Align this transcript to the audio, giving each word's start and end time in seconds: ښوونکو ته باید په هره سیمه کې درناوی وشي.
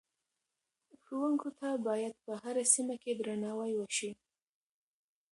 ښوونکو 1.03 1.49
ته 1.59 1.69
باید 1.87 2.13
په 2.25 2.31
هره 2.41 2.63
سیمه 2.73 2.95
کې 3.01 3.11
درناوی 3.19 3.71
وشي. 3.77 4.11